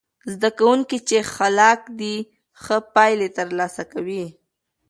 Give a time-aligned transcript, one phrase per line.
[0.33, 2.15] زده کوونکي چې خلاق دي،
[2.61, 4.25] ښه پایلې ترلاسه کوي.